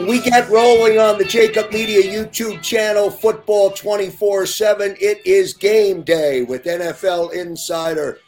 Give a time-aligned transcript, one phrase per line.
[0.00, 4.96] We get rolling on the Jakib Media YouTube channel, Football 24 7.
[5.00, 8.18] It is game day with NFL insider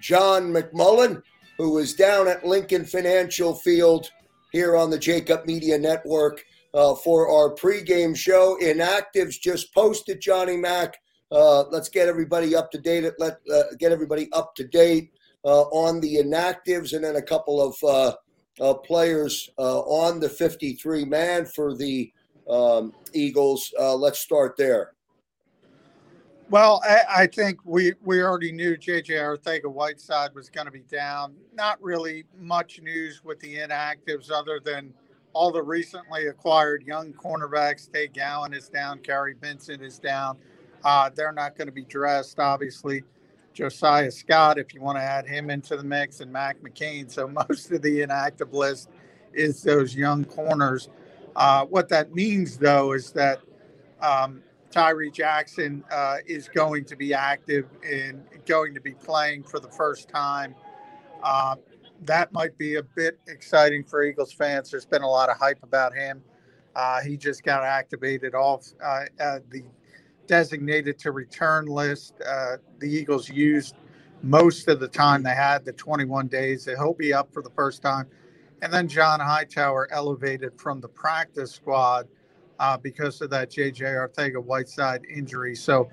[0.00, 1.22] John McMullen,
[1.58, 4.10] who is down at Lincoln Financial Field
[4.50, 6.42] here on the Jakib Media Network
[6.72, 8.56] uh, for our pregame show.
[8.62, 10.96] Inactives just posted, Johnny Mack.
[11.30, 13.12] Uh, let's get everybody up to date.
[13.18, 15.12] Let uh, get everybody up to date
[15.44, 18.16] uh, on the inactives, and then a couple of
[18.60, 22.12] uh, players uh, on the 53 man for the
[22.48, 23.72] um, Eagles.
[23.78, 24.92] Uh, let's start there.
[26.50, 30.82] Well, I, I, think we, we already knew JJ Arcega Whiteside was going to be
[30.90, 31.34] down.
[31.54, 34.92] Not really much news with the inactives other than
[35.32, 37.90] all the recently acquired young cornerbacks.
[37.92, 40.38] Tay Gowan is down, Kary Vincent is down.
[40.82, 43.04] Uh, they're not going to be dressed, obviously.
[43.52, 47.10] Josiah Scott, if you want to add him into the mix, and Mac McCain.
[47.10, 48.90] So most of the inactive list
[49.32, 50.88] is those young corners.
[51.36, 53.40] Uh, what that means, though, is that
[54.00, 59.60] um, Tyree Jackson uh, is going to be active and going to be playing for
[59.60, 60.54] the first time.
[61.22, 61.56] Uh,
[62.02, 64.70] that might be a bit exciting for Eagles fans.
[64.70, 66.22] There's been a lot of hype about him.
[66.74, 69.04] Uh, he just got activated off uh,
[69.50, 69.64] the
[70.30, 72.14] designated to return list.
[72.24, 73.74] Uh, the Eagles used
[74.22, 76.66] most of the time they had, the 21 days.
[76.66, 78.06] He'll be up for the first time.
[78.62, 82.06] And then John Hightower elevated from the practice squad
[82.60, 83.84] uh, because of that J.J.
[83.84, 85.56] Arcega Whiteside injury.
[85.56, 85.90] So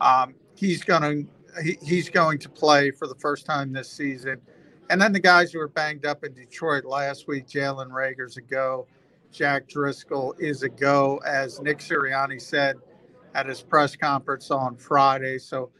[0.00, 4.40] um, he's going to he, he's going to play for the first time this season.
[4.88, 8.40] And then the guys who were banged up in Detroit last week, Jalen Reagor's a
[8.40, 8.86] go.
[9.32, 11.20] Jack Driscoll is a go.
[11.26, 12.76] As Nick Sirianni said,
[13.34, 15.38] at his press conference on Friday.
[15.38, 15.70] So,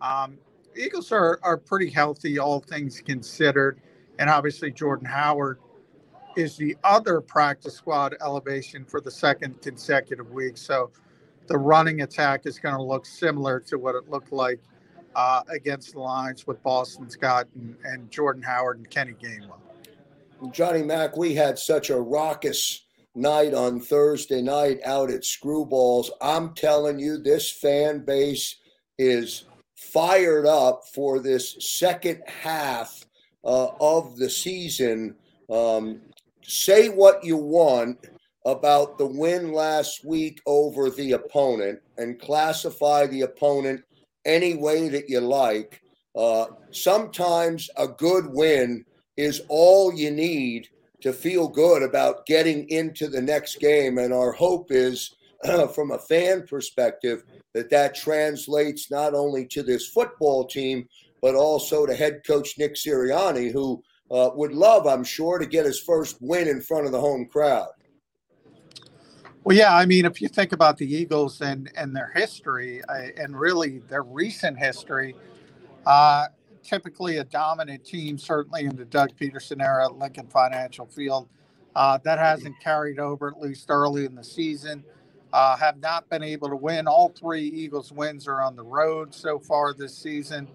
[0.00, 0.38] um,
[0.76, 3.80] Eagles are, are pretty healthy, all things considered.
[4.18, 5.58] And obviously, Jordan Howard
[6.36, 10.56] is the other practice squad elevation for the second consecutive week.
[10.56, 10.90] So,
[11.46, 14.60] the running attack is going to look similar to what it looked like
[15.16, 19.58] uh, against the Lions with Boston Scott and, and Jordan Howard and Kenny Gainwell.
[20.52, 26.10] Johnny Mack, we had such a raucous night on Thursday night out at Screwballs.
[26.20, 28.56] I'm telling you, this fan base
[28.98, 29.44] is
[29.76, 33.04] fired up for this second half
[33.44, 35.16] uh, of the season.
[35.50, 36.00] Um,
[36.42, 37.98] say what you want
[38.46, 43.82] about the win last week over the opponent and classify the opponent
[44.24, 45.82] any way that you like.
[46.16, 48.84] Uh, sometimes a good win
[49.16, 50.68] is all you need
[51.02, 53.98] to feel good about getting into the next game.
[53.98, 55.14] And our hope is,
[55.74, 57.24] from a fan perspective,
[57.54, 60.86] that that translates not only to this football team,
[61.22, 65.66] but also to head coach Nick Sirianni, who uh, would love, I'm sure, to get
[65.66, 67.68] his first win in front of the home crowd.
[69.44, 73.08] Well, yeah, I mean, if you think about the Eagles and and their history, uh,
[73.16, 75.16] and really their recent history,
[75.86, 76.26] uh,
[76.62, 81.28] typically a dominant team, certainly in the Doug Pederson era at Lincoln Financial Field.
[81.76, 84.84] Uh, that hasn't carried over, at least early in the season.
[85.32, 86.88] Uh, have not been able to win.
[86.88, 90.48] All three Eagles wins are on the road so far this season.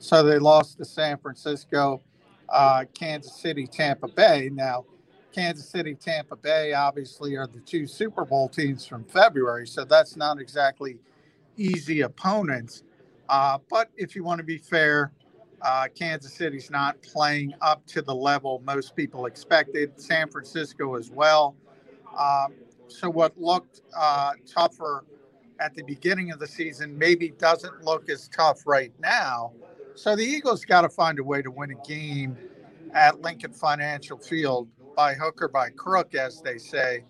[0.00, 2.02] So they lost to San Francisco,
[2.50, 4.50] uh, Kansas City, Tampa Bay.
[4.52, 4.86] Now,
[5.32, 9.66] Kansas City, Tampa Bay obviously are the two Super Bowl teams from February.
[9.66, 10.98] So that's not exactly
[11.56, 12.82] easy opponents.
[13.28, 15.12] Uh, but if you want to be fair,
[15.64, 19.98] uh, Kansas City's not playing up to the level most people expected.
[19.98, 21.56] San Francisco as well.
[22.18, 22.54] Um,
[22.88, 25.04] so what looked uh, tougher
[25.60, 29.52] at the beginning of the season maybe doesn't look as tough right now.
[29.94, 32.36] So the Eagles got to find a way to win a game
[32.92, 37.04] at Lincoln Financial Field by hook or by crook, as they say.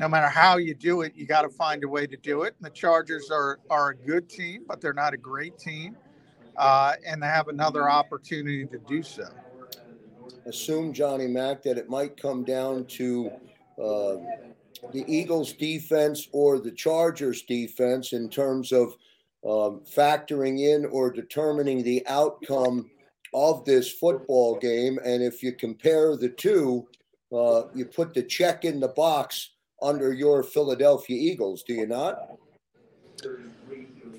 [0.00, 2.54] No matter how you do it, you got to find a way to do it.
[2.58, 5.96] And the Chargers are are a good team, but they're not a great team
[6.56, 9.28] uh, and have another opportunity to do so.
[10.46, 13.30] Assume, Johnny Mack, that it might come down to
[13.80, 14.16] uh,
[14.92, 18.96] the Eagles' defense or the Chargers' defense in terms of
[19.44, 22.90] um, factoring in or determining the outcome
[23.34, 24.98] of this football game.
[25.04, 26.86] And if you compare the two,
[27.32, 29.50] uh, you put the check in the box
[29.80, 32.38] under your Philadelphia Eagles, do you not?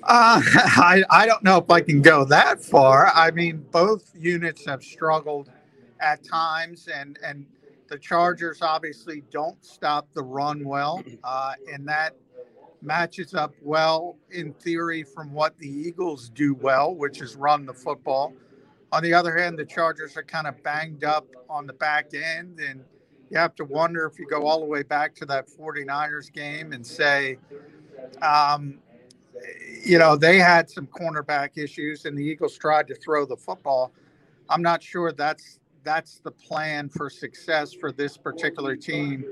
[0.06, 3.10] Uh, I, I don't know if I can go that far.
[3.14, 5.50] I mean, both units have struggled
[6.00, 7.46] at times, and, and
[7.88, 12.14] the Chargers obviously don't stop the run well, uh, and that
[12.82, 17.72] matches up well in theory from what the Eagles do well, which is run the
[17.72, 18.34] football.
[18.92, 22.60] On the other hand, the Chargers are kind of banged up on the back end,
[22.60, 22.84] and
[23.30, 26.72] you have to wonder if you go all the way back to that 49ers game
[26.72, 27.38] and say,
[28.20, 28.78] um,
[29.84, 33.92] you know, they had some cornerback issues and the Eagles tried to throw the football.
[34.48, 39.24] I'm not sure that's that's the plan for success for this particular team,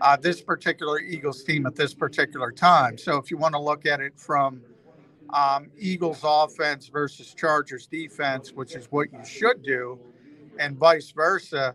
[0.00, 2.98] uh, this particular Eagles team at this particular time.
[2.98, 4.60] So if you want to look at it from
[5.32, 9.98] um, Eagles offense versus Chargers defense, which is what you should do,
[10.58, 11.74] and vice versa.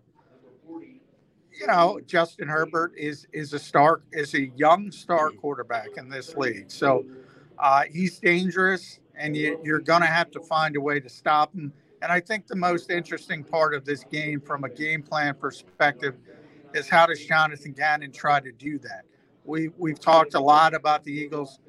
[0.70, 6.36] You know, Justin Herbert is is a star is a young star quarterback in this
[6.36, 7.04] league, so
[7.60, 11.54] uh, he's dangerous, and you, you're going to have to find a way to stop
[11.54, 11.74] him.
[12.02, 16.16] And I think the most interesting part of this game, from a game plan perspective,
[16.74, 19.04] is how does Jonathan Gannon try to do that?
[19.46, 21.60] We we've talked a lot about the Eagles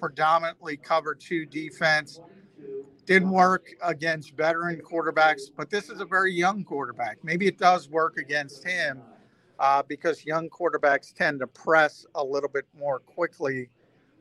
[0.00, 2.20] predominantly cover two defense.
[3.06, 7.18] Didn't work against veteran quarterbacks, but this is a very young quarterback.
[7.22, 9.02] Maybe it does work against him
[9.58, 13.68] uh, because young quarterbacks tend to press a little bit more quickly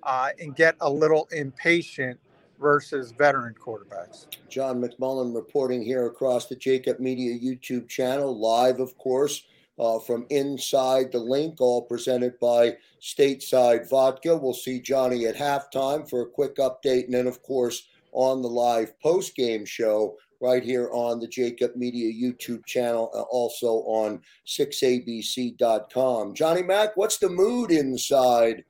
[0.05, 2.19] uh, and get a little impatient
[2.59, 4.27] versus veteran quarterbacks.
[4.49, 9.43] John McMullen reporting here across the Jakib Media YouTube channel, live, of course
[9.79, 14.37] uh, from inside the Linc, all presented by Stateside Vodka.
[14.37, 18.49] We'll see Johnny at halftime for a quick update, and then, of course, on the
[18.49, 24.21] live post game show right here on the Jakib Media YouTube channel, uh, also on
[24.45, 26.35] 6abc.com.
[26.35, 28.63] Johnny Mack, what's the mood inside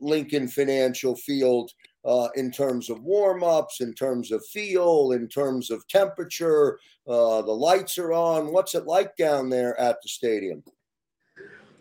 [0.00, 1.72] Lincoln Financial Field
[2.06, 6.78] uh, in terms of warm ups, in terms of feel, in terms of temperature.
[7.06, 8.52] Uh, the lights are on.
[8.52, 10.62] What's it like down there at the stadium?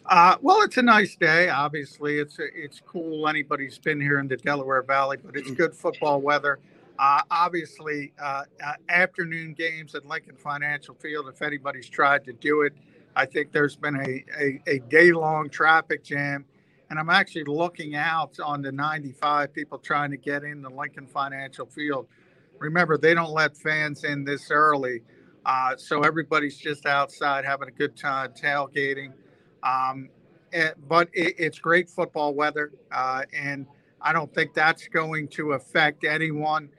[0.08, 1.50] Uh, well, it's a nice day.
[1.50, 3.28] Obviously, it's it's cool.
[3.28, 6.60] Anybody's been here in the Delaware Valley, but it's good football weather.
[6.98, 11.28] Uh, obviously, uh, uh, afternoon games at Lincoln Financial Field.
[11.28, 12.74] If anybody's tried to do it,
[13.16, 16.46] I think there's been a, a, a day long traffic jam
[16.90, 21.08] and I'm actually looking out on the 95 people trying to get in the Lincoln
[21.08, 22.08] Financial Field.
[22.60, 25.02] Remember, they don't let fans in this early,
[25.46, 29.12] uh, so everybody's just outside having a good time tailgating.
[29.64, 30.10] Um,
[30.54, 33.66] eh, but it, it's great football weather, uh, and
[34.02, 36.70] I don't think that's going to affect anyone.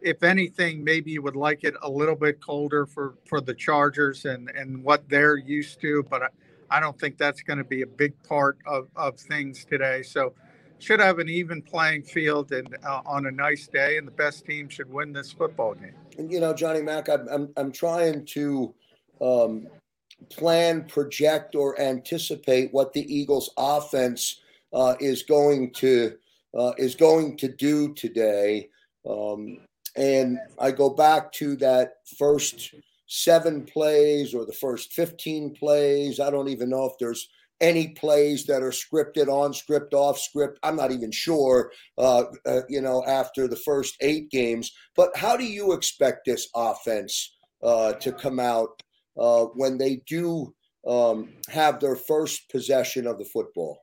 [0.00, 4.24] If anything, maybe you would like it a little bit colder for for the Chargers
[4.24, 6.22] and and what they're used to, but.
[6.22, 6.28] I
[6.78, 10.02] don't think that's going to be a big part of, of things today.
[10.02, 10.34] So,
[10.78, 14.46] should have an even playing field and uh, on a nice day, and the best
[14.46, 15.94] team should win this football game.
[16.18, 18.74] And you know, Johnny Mack, I'm I'm, I'm trying to
[19.20, 19.66] um,
[20.30, 24.40] plan, project, or anticipate what the Eagles' offense
[24.72, 26.16] uh, is going to
[26.56, 28.68] uh, is going to do today.
[29.08, 29.58] Um,
[29.96, 32.74] and I go back to that first
[33.10, 36.20] seven plays or the first 15 plays.
[36.20, 37.28] I don't even know if there's
[37.60, 40.58] any plays that are scripted, on script, off script.
[40.62, 44.72] I'm not even sure, uh, uh, you know, after the first eight games.
[44.96, 48.82] But how do you expect this offense uh, to come out
[49.18, 50.54] uh, when they do
[50.86, 53.80] um, have their first possession of the football?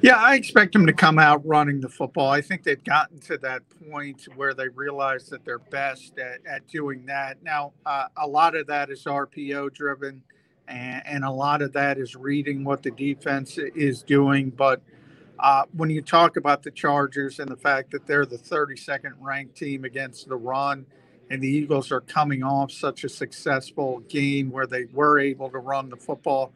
[0.00, 2.30] Yeah, I expect them to come out running the football.
[2.30, 6.68] I think they've gotten to that point where they realize that they're best at, at
[6.68, 7.42] doing that.
[7.42, 10.22] Now, uh, a lot of that is RPO driven,
[10.68, 14.50] and, and, a lot of that is reading what the defense is doing.
[14.50, 14.82] But
[15.40, 19.56] uh, when you talk about the Chargers and the fact that they're the 32nd ranked
[19.56, 20.86] team against the run,
[21.28, 25.58] and the Eagles are coming off such a successful game where they were able to
[25.58, 26.52] run the football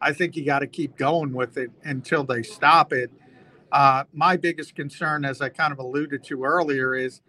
[0.00, 3.10] I think you got to keep going with it until they stop it.
[3.72, 7.20] Uh, my biggest concern, as I kind of alluded to earlier, is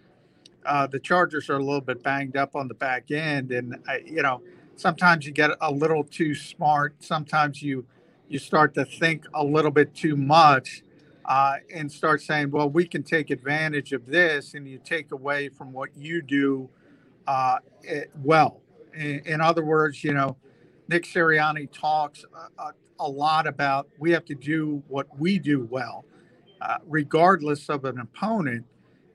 [0.65, 4.01] uh, the Chargers are a little bit banged up on the back end, and I,
[4.05, 4.41] you know
[4.75, 6.95] sometimes you get a little too smart.
[6.99, 7.85] Sometimes you
[8.29, 10.83] you start to think a little bit too much,
[11.25, 15.49] uh, and start saying, "Well, we can take advantage of this," and you take away
[15.49, 16.69] from what you do
[17.27, 17.59] uh,
[18.23, 18.61] well.
[18.93, 20.37] In, in other words, you know
[20.89, 25.67] Nick Sirianni talks a, a, a, lot about we have to do what we do
[25.69, 26.05] well,
[26.61, 28.65] uh, regardless of an opponent.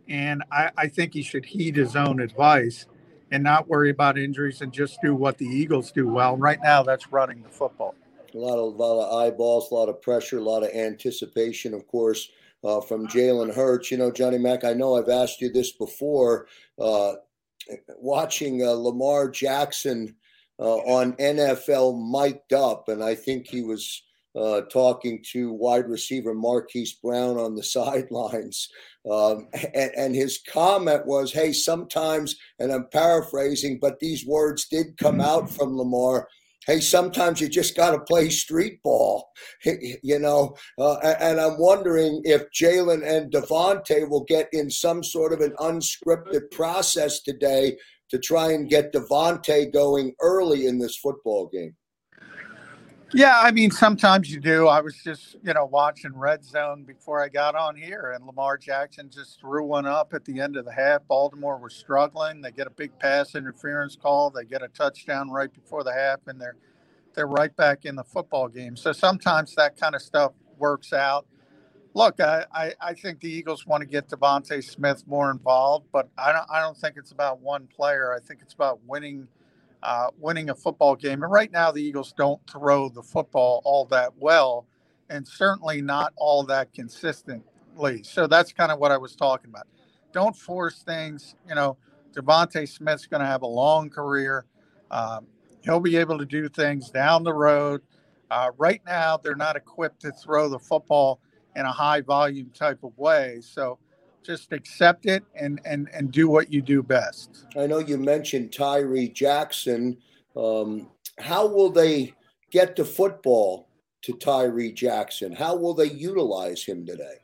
[0.08, 2.86] And I, I, think he should heed his own advice
[3.30, 6.36] and not worry about injuries and just do what the Eagles do well.
[6.36, 7.94] Right now, that's running the football.
[8.34, 11.72] A lot of, a lot of eyeballs, a lot of pressure, a lot of anticipation,
[11.72, 12.30] of course,
[12.64, 13.90] uh, from Jalen Hurts.
[13.90, 16.46] You know, Johnny Mack, I know I've asked you this before.
[16.78, 17.14] Uh,
[17.98, 20.16] watching uh, Lamar Jackson
[20.58, 24.02] uh, on NFL mic'd up, and I think he was
[24.34, 28.68] uh, talking to wide receiver Marquise Brown on the sidelines.
[29.10, 34.96] Um, and, and, his comment was, Hey, sometimes, and I'm paraphrasing, but these words did
[34.96, 36.28] come out from Lamar.
[36.68, 39.28] hey, sometimes you just got to play street ball,
[39.64, 40.54] you know.
[40.78, 45.54] Uh, and I'm wondering if Jalen and DeVonta will get in some sort of an
[45.58, 47.76] unscripted process today
[48.12, 51.74] to try and get DeVonta going early in this football game.
[53.14, 54.68] Yeah, I mean, sometimes you do.
[54.68, 58.58] I was just, you know, watching Red Zone before I got on here, and Lamar
[58.58, 61.06] Jackson just threw one up at the end of the half.
[61.08, 62.42] Baltimore was struggling.
[62.42, 64.30] They get a big pass interference call.
[64.30, 66.56] They get a touchdown right before the half, and they're
[67.14, 68.76] they're right back in the football game.
[68.76, 71.26] So sometimes that kind of stuff works out.
[71.94, 76.08] Look, I, I, I think the Eagles want to get DeVonta Smith more involved, but
[76.16, 78.14] I don't I don't think it's about one player.
[78.14, 79.28] I think it's about winning–
[79.82, 81.22] uh, winning a football game.
[81.22, 84.66] And right now, the Eagles don't throw the football all that well,
[85.10, 88.02] and certainly not all that consistently.
[88.02, 89.66] So that's kind of what I was talking about.
[90.12, 91.34] Don't force things.
[91.48, 91.76] You know,
[92.14, 94.44] DeVonta Smith's going to have a long career.
[94.90, 95.26] Um,
[95.64, 97.82] he'll be able to do things down the road.
[98.30, 101.20] Uh, right now, they're not equipped to throw the football
[101.56, 103.40] in a high volume type of way.
[103.40, 103.78] So
[104.22, 107.46] just accept it and and and do what you do best.
[107.56, 109.98] I know you mentioned Tyree Jackson.
[110.36, 112.14] Um, how will they
[112.50, 113.68] get the football
[114.02, 115.32] to Tyree Jackson?
[115.32, 117.16] How will they utilize him today?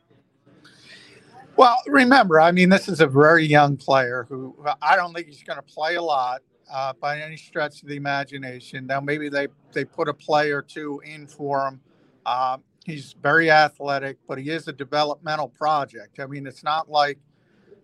[1.55, 5.43] Well, remember, I mean, this is a very young player who I don't think he's
[5.43, 8.85] going to play a lot uh, by any stretch of the imagination.
[8.85, 11.81] Now, maybe they they put a play or two in for him.
[12.25, 12.57] Uh,
[12.89, 16.19] He's very athletic, but he is a developmental project.
[16.19, 17.19] I mean, it's not like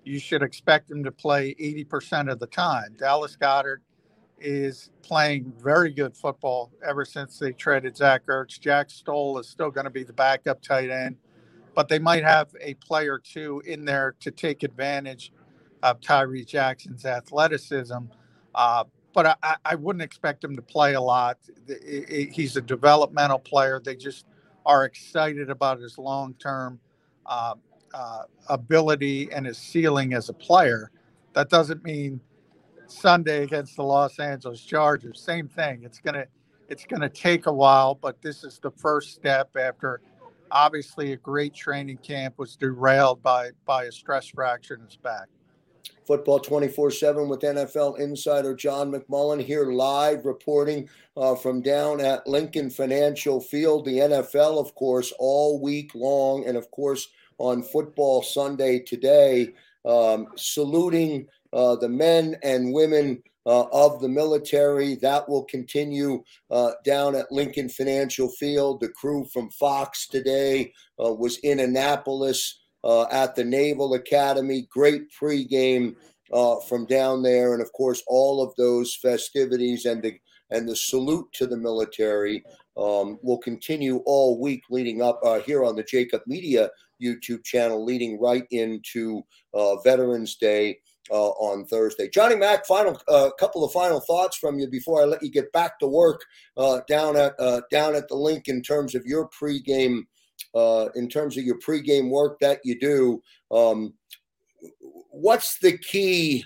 [0.04, 2.96] you should expect him to play 80% of the time.
[2.98, 3.84] Dallas Goedert
[4.40, 8.60] is playing very good football ever since they traded Zach Ertz.
[8.60, 11.18] Jack Stoll is still going to be the backup tight end,
[11.76, 15.32] but they might have a player or two in there to take advantage
[15.84, 18.06] of Tyree Jackson's athleticism.
[18.56, 21.38] Uh, but I, I, wouldn't expect him to play a lot.
[21.88, 23.80] He's a developmental player.
[23.80, 24.26] They just
[24.66, 26.80] are excited about his long term
[27.26, 27.56] uh,
[27.94, 30.92] uh, ability and his ceiling as a player.
[31.34, 32.22] That doesn't mean
[32.88, 35.22] Sunday against the Los Angeles Chargers.
[35.22, 35.84] Same thing.
[35.84, 36.26] It's gonna
[36.70, 40.02] it's gonna take a while, but this is the first step after
[40.52, 45.28] obviously a great training camp was derailed by by a stress fracture in his back.
[46.06, 50.88] Football 24 7 with NFL insider John McMullen here live reporting
[51.18, 53.86] uh, from down at Lincoln Financial Field.
[53.86, 60.28] The NFL, of course, all week long, and of course, on Football Sunday today, um,
[60.36, 64.96] saluting uh, the men and women uh, of the military.
[64.96, 68.80] That will continue uh, down at Lincoln Financial Field.
[68.80, 70.74] The crew from Fox today
[71.04, 74.68] uh, was in Annapolis uh, at the Naval Academy.
[74.70, 75.96] Great pregame
[76.32, 80.18] uh, from down there, and of course, all of those festivities and the
[80.52, 82.44] and the salute to the military
[82.78, 86.70] um, will continue all week leading up uh, here on the Jakib Media
[87.02, 89.24] YouTube channel, leading right into
[89.54, 90.80] uh, Veterans Day.
[91.12, 92.10] Uh, on Thursday.
[92.10, 95.52] Johnny Mack, final uh, couple of final thoughts from you before I let you get
[95.52, 96.26] back to work
[96.58, 100.08] uh, down at uh, down at the Linc in terms of your pregame
[100.56, 103.22] uh, in terms of your pregame work that you do.
[103.52, 103.94] Um,
[105.12, 106.46] what's the key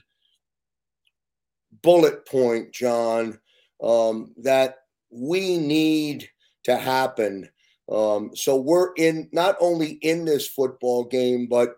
[1.82, 3.40] bullet point, John,
[3.82, 4.80] um, that
[5.12, 6.30] we need
[6.64, 7.50] to happen?
[7.90, 11.76] Um, so we're in not only in this football game, but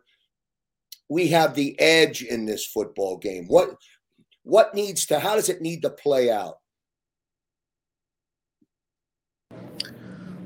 [1.09, 3.45] we have the edge in this football game.
[3.47, 3.75] What
[4.43, 5.19] what needs to?
[5.19, 6.60] How does it need to play out?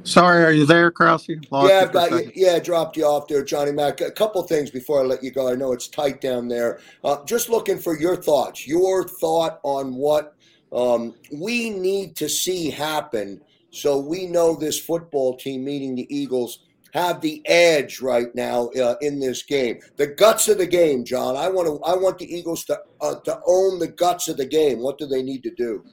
[0.06, 1.28] Sorry, are you there, Krause?
[1.50, 2.32] Lost yeah, I've got you.
[2.36, 4.02] Yeah, dropped you off there, Johnny Mack.
[4.02, 5.52] A couple things before I let you go.
[5.52, 6.80] I know it's tight down there.
[7.04, 10.36] Uh, just looking for your thoughts, your thought on what
[10.72, 16.60] um, we need to see happen so we know this football team, meeting the Eagles,
[16.94, 19.80] have the edge right now uh, in this game.
[19.98, 21.36] The guts of the game, John.
[21.36, 21.84] I want to.
[21.84, 24.80] I want the Eagles to uh, to own the guts of the game.
[24.80, 25.84] What do they need to do?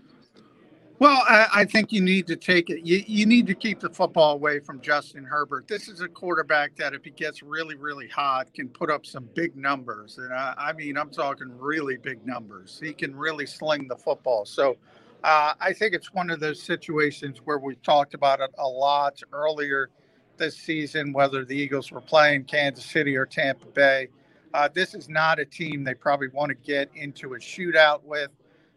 [1.03, 2.87] Well, I, I, think you need to take it.
[2.87, 5.67] You, you need to keep the football away from Justin Herbert.
[5.67, 9.29] This is a quarterback that, if he gets really, really hot, can put up some
[9.35, 10.19] big numbers.
[10.19, 12.79] And I, I mean, I'm talking really big numbers.
[12.81, 14.45] He can really sling the football.
[14.45, 14.77] So
[15.25, 19.21] uh, I think it's one of those situations where we talked about it a lot
[19.33, 19.91] earlier
[20.37, 24.07] this season, whether the Eagles were playing Kansas City or Tampa Bay.
[24.55, 28.31] Uh, this is not a team they probably want to get into a shootout with.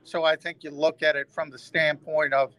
[0.05, 2.53] So I think you look at it from the standpoint of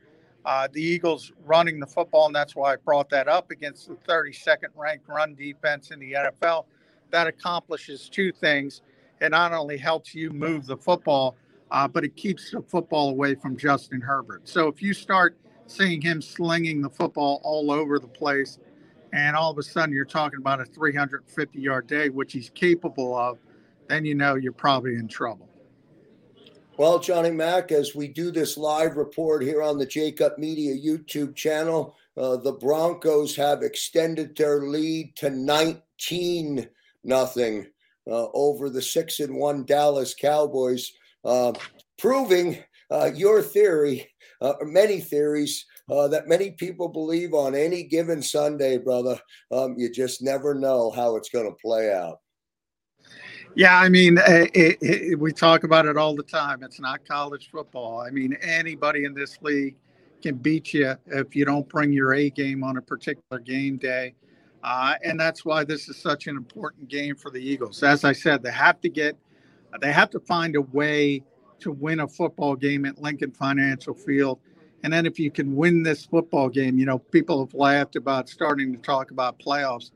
[0.44, 3.94] uh, the Eagles running the football, and that's why I brought that up against the
[3.94, 6.66] 32nd ranked run defense in the NFL.
[7.10, 8.82] That accomplishes two things.
[9.20, 11.36] It not only helps you move the football,
[11.70, 14.48] uh, but it keeps the football away from Justin Herbert.
[14.48, 15.36] So if you start
[15.66, 18.58] seeing him slinging the football all over the place.
[19.12, 23.16] And all of a sudden, you're talking about a 350 yard day, which he's capable
[23.16, 23.38] of.
[23.88, 25.48] Then you know you're probably in trouble.
[26.78, 31.34] Well, Johnny Mack, as we do this live report here on the Jakib Media YouTube
[31.34, 36.68] channel, uh, the Broncos have extended their lead to 19
[37.02, 37.66] nothing
[38.06, 40.92] uh, over the six and one Dallas Cowboys,
[41.24, 41.54] uh,
[41.96, 42.58] proving
[42.90, 44.10] uh, your theory,
[44.42, 49.18] uh, many theories uh, that many people believe on any given Sunday, brother.
[49.50, 52.18] Um, you just never know how it's going to play out.
[53.56, 56.62] Yeah, I mean, it, it, it, we talk about it all the time.
[56.62, 58.02] It's not college football.
[58.06, 59.76] I mean, anybody in this league
[60.22, 64.14] can beat you if you don't bring your A game on a particular game day.
[64.62, 67.82] Uh, and that's why this is such an important game for the Eagles.
[67.82, 69.16] As I said, they have to get,
[69.80, 71.22] they have to find a way
[71.60, 74.38] to win a football game at Lincoln Financial Field.
[74.82, 78.28] And then if you can win this football game, you know, people have laughed about
[78.28, 79.92] starting to talk about playoffs.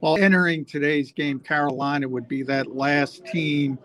[0.00, 3.78] Well, entering today's game, Carolina would be that last team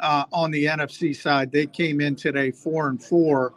[0.00, 1.52] uh, on the NFC side.
[1.52, 3.52] They came in today four and four,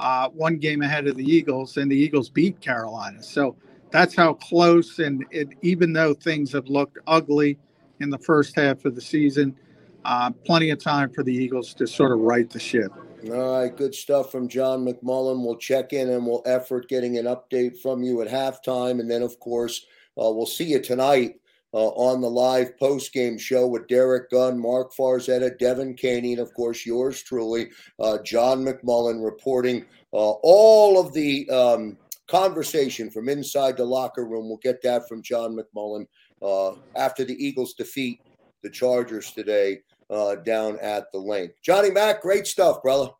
[0.00, 3.22] uh, one game ahead of the Eagles, and the Eagles beat Carolina.
[3.22, 3.54] So
[3.92, 4.98] that's how close.
[4.98, 7.58] And it, even though things have looked ugly
[8.00, 9.56] in the first half of the season,
[10.04, 12.92] uh, plenty of time for the Eagles to sort of right the ship.
[13.30, 15.44] All right, good stuff from John McMullen.
[15.44, 19.22] We'll check in and we'll effort getting an update from you at halftime, and then
[19.22, 19.86] of course
[20.20, 21.40] uh, we'll see you tonight
[21.74, 26.40] uh, on the live post game show with Derek Gunn, Mark Farzetta, Devin Caney, and
[26.40, 33.28] of course yours truly, uh, John McMullen, reporting uh, all of the um, conversation from
[33.28, 34.48] inside the locker room.
[34.48, 36.06] We'll get that from John McMullen
[36.40, 38.20] uh, after the Eagles defeat
[38.62, 39.80] the Chargers today
[40.10, 41.52] uh, down at the Linc.
[41.62, 43.10] Johnny Mack, great stuff, brother.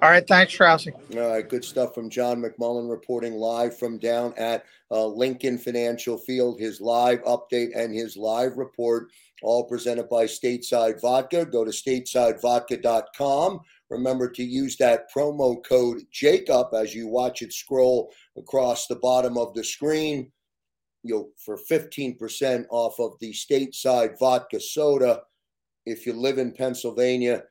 [0.00, 0.92] All right, thanks, Trousie.
[1.16, 6.16] All right, good stuff from John McMullen reporting live from down at uh, Lincoln Financial
[6.16, 6.60] Field.
[6.60, 9.08] His live update and his live report,
[9.42, 11.44] all presented by Stateside Vodka.
[11.44, 13.60] Go to statesidevodka.com.
[13.90, 19.36] Remember to use that promo code Jakib as you watch it scroll across the bottom
[19.36, 20.30] of the screen.
[21.02, 25.22] You'll for 15% off of the stateside vodka soda.
[25.86, 27.42] If you live in Pennsylvania,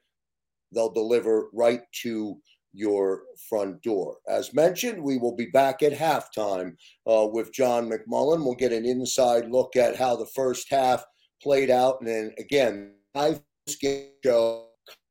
[0.73, 2.37] they'll deliver right to
[2.73, 4.17] your front door.
[4.27, 6.75] As mentioned, we will be back at halftime
[7.09, 8.43] uh, with John McMullen.
[8.43, 11.03] We'll get an inside look at how the first half
[11.41, 11.99] played out.
[11.99, 13.41] And then again, live
[13.81, 14.67] game show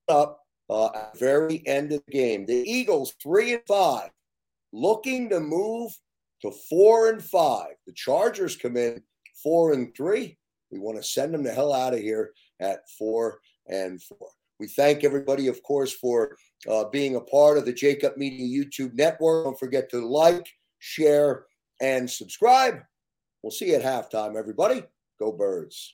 [0.09, 0.40] up
[0.71, 2.47] uh, at the very end of the game.
[2.47, 4.11] The Eagles, three and five,
[4.73, 5.92] looking to move
[6.42, 7.75] to four and five.
[7.87, 9.03] The Chargers come in
[9.42, 10.38] four and three.
[10.71, 14.29] We want to send them the hell out of here at four and four.
[14.59, 16.37] We thank everybody, of course, for
[16.69, 19.45] uh, being a part of the Jakib Media YouTube network.
[19.45, 20.47] Don't forget to like,
[20.79, 21.45] share,
[21.81, 22.81] and subscribe.
[23.42, 24.83] We'll see you at halftime, everybody.
[25.19, 25.92] Go Birds.